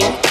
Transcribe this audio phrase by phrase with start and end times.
[0.00, 0.23] watching.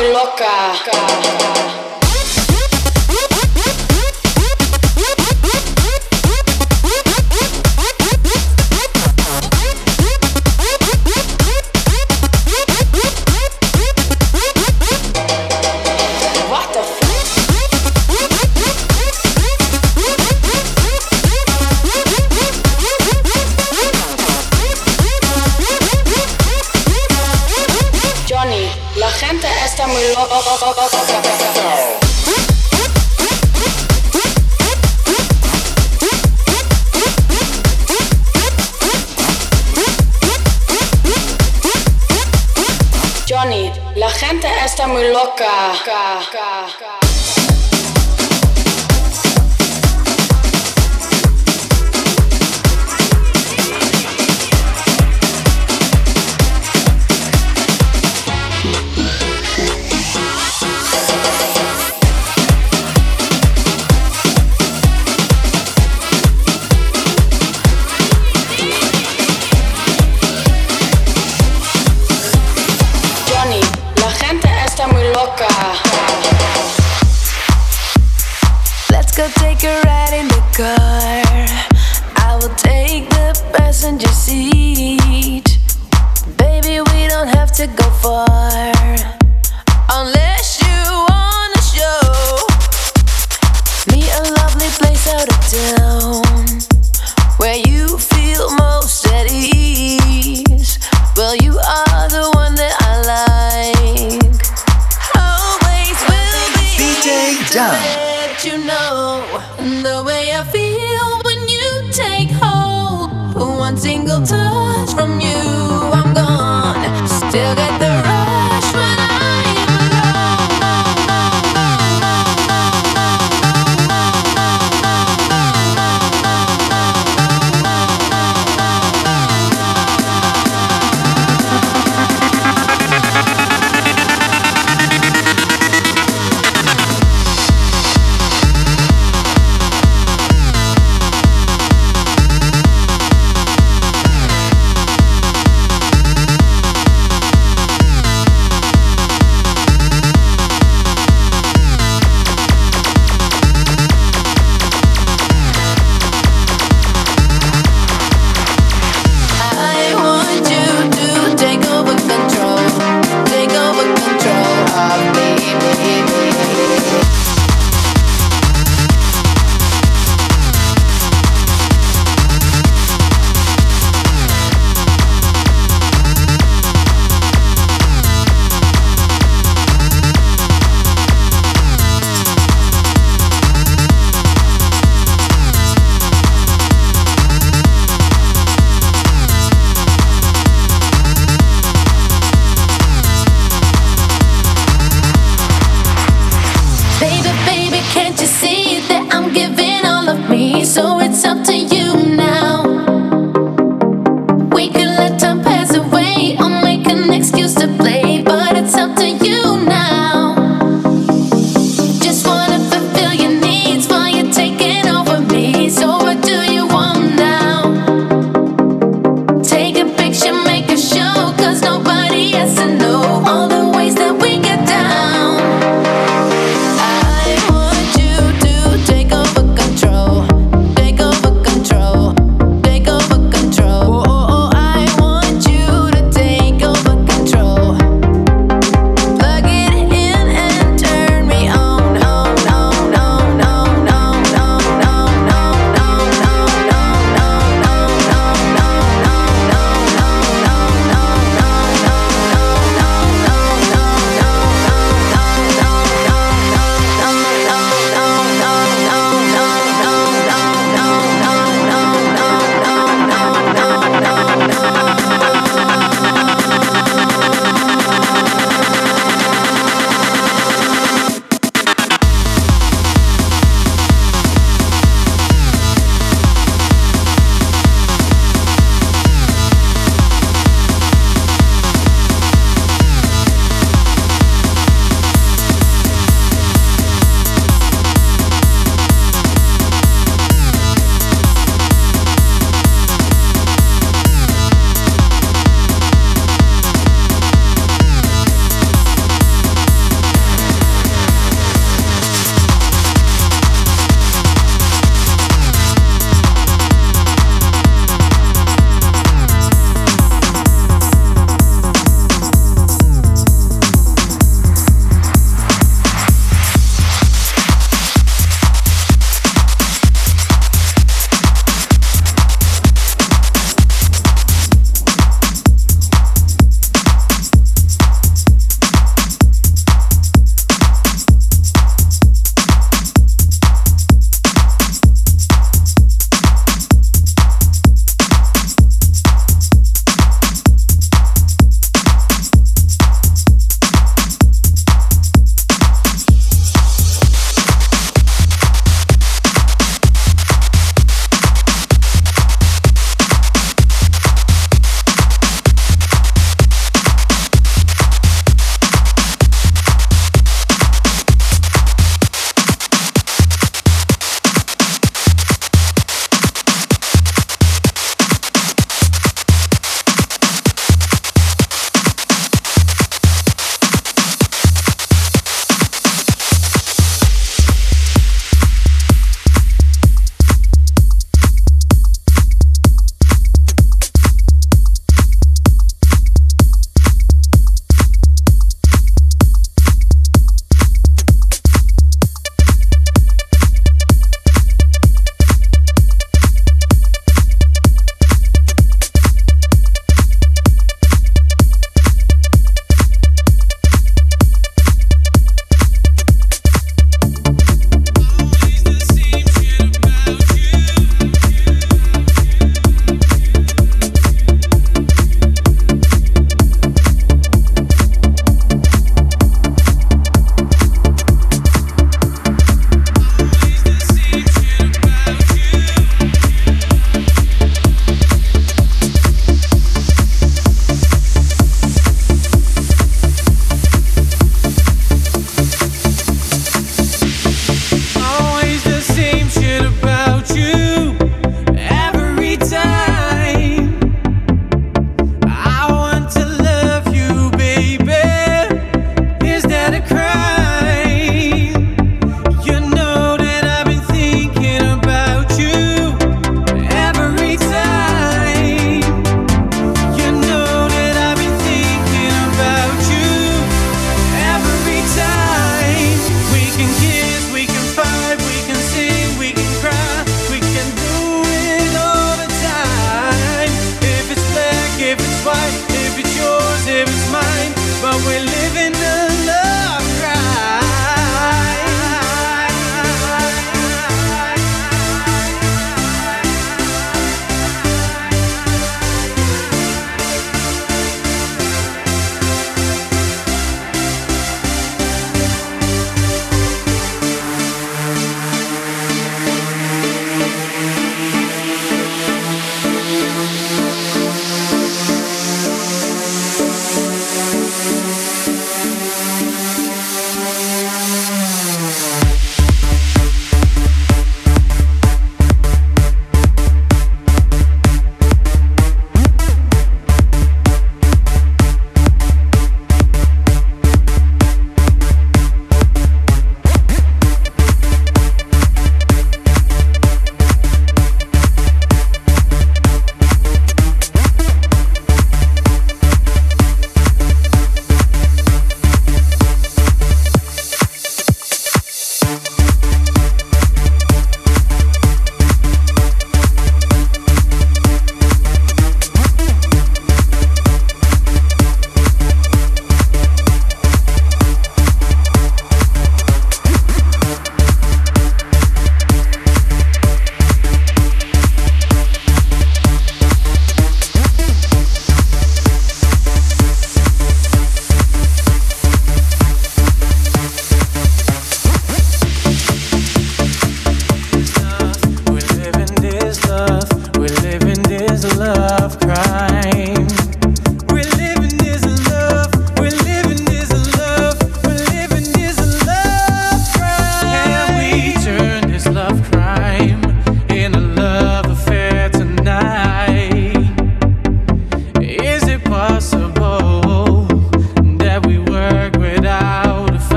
[0.00, 1.49] colocar.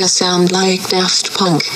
[0.00, 1.69] To sound like Daft Punk.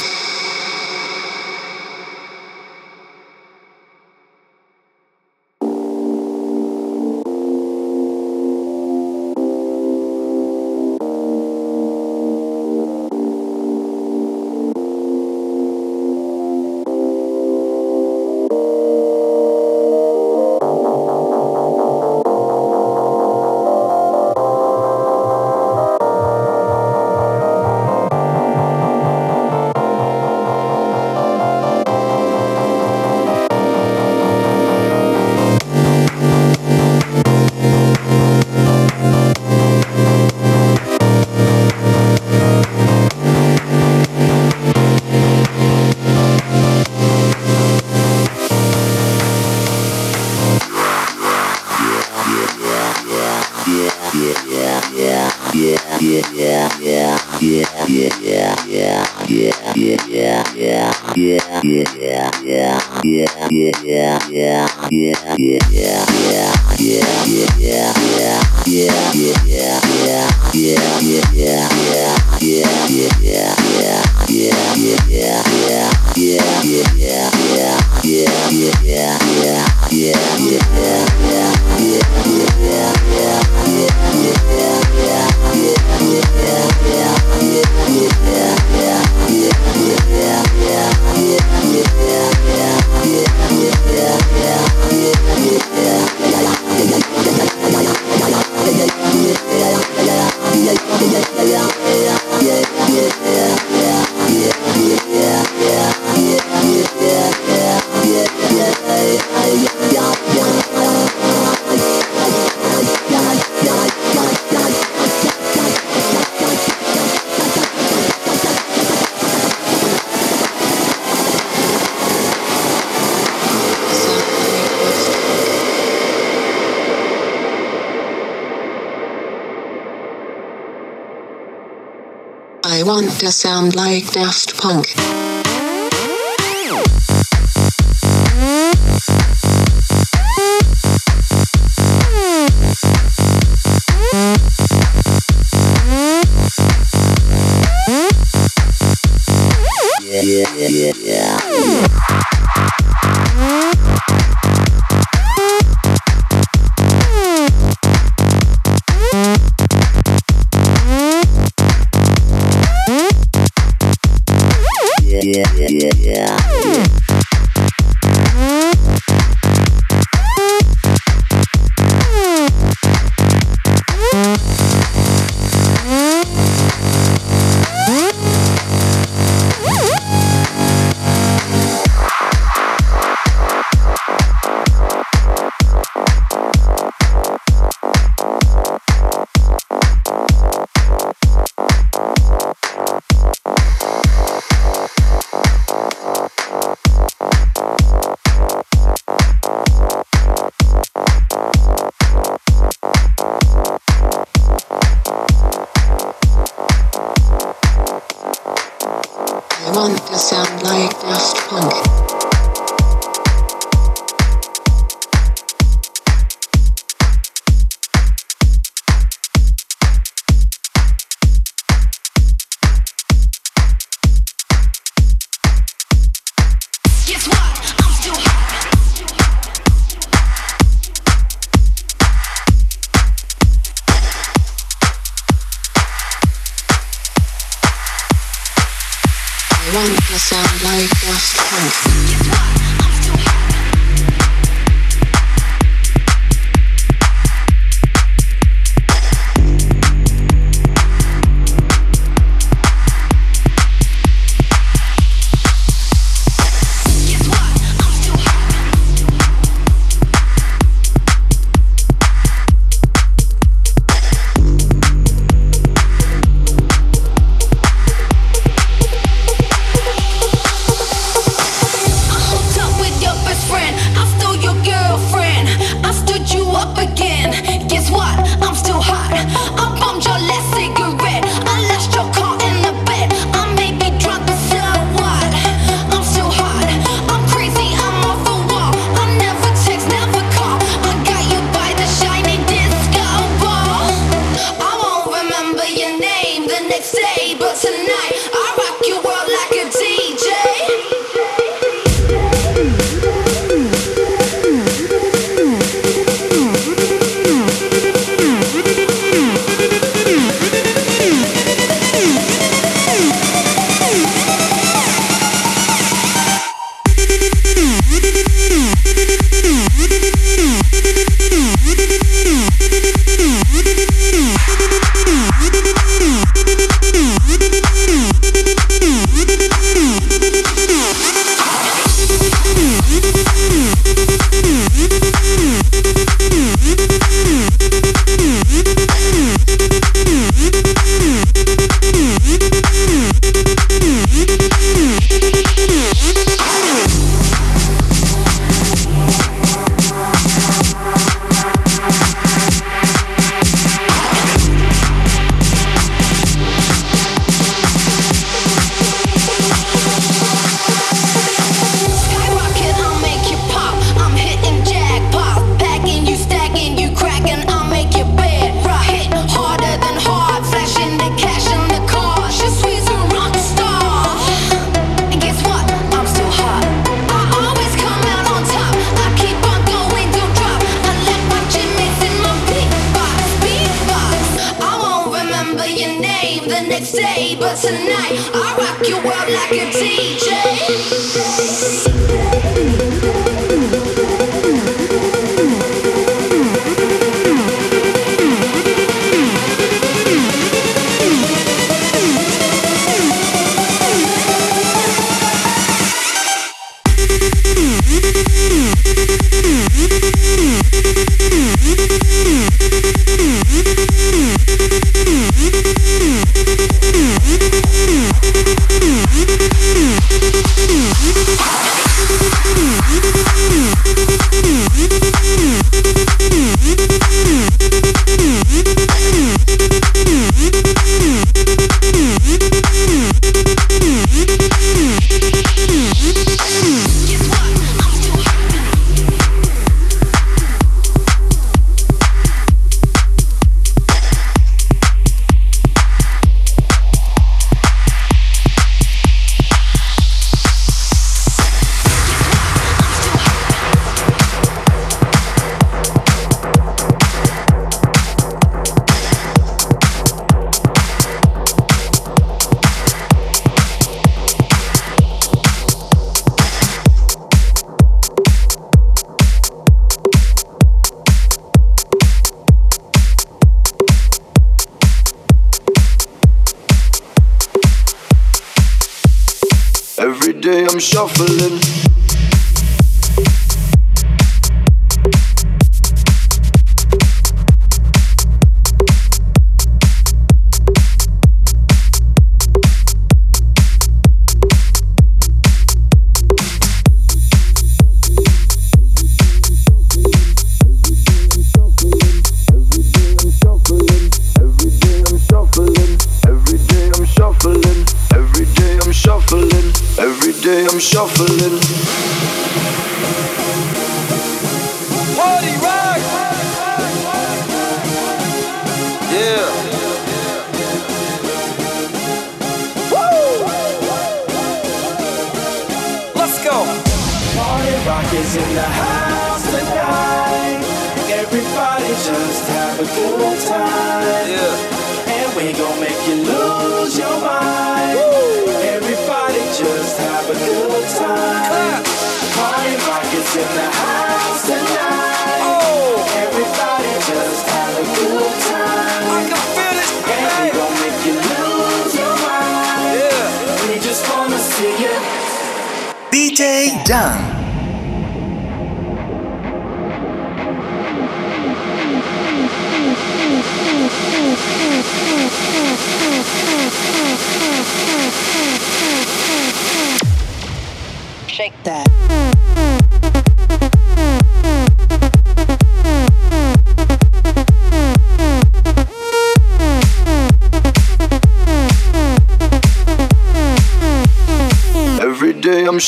[133.32, 135.03] Sound like Daft Punk.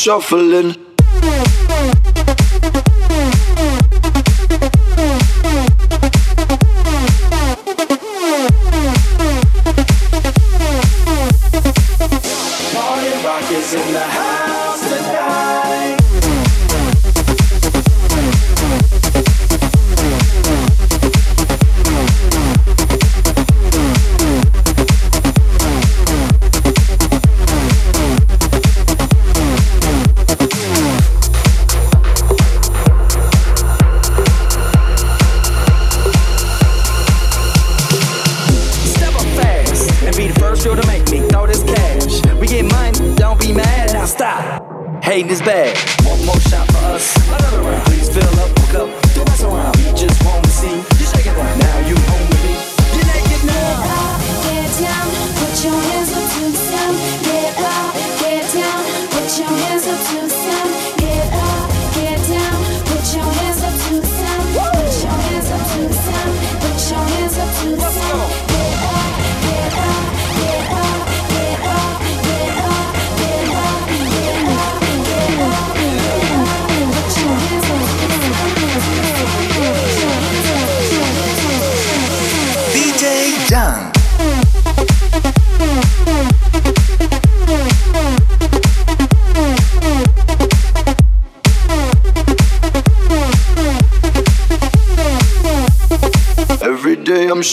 [0.07, 0.86] Shuffling.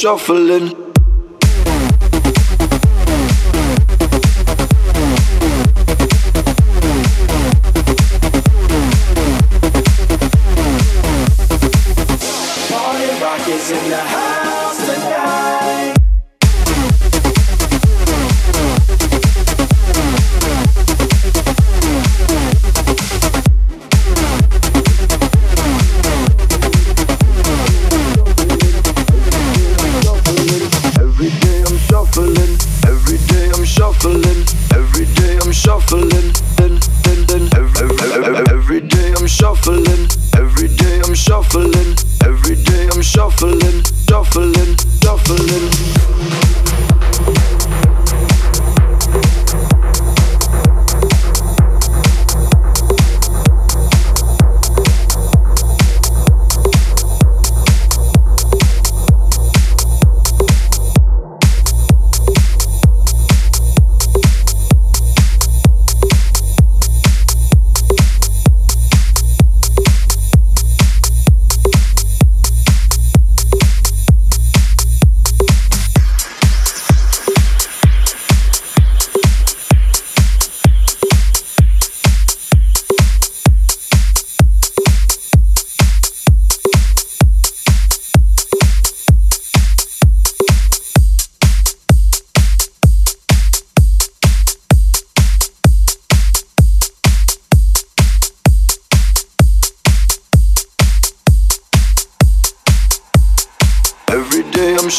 [0.05, 0.94] Shuffling.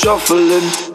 [0.06, 0.95] shuffling.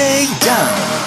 [0.00, 0.99] shakedown.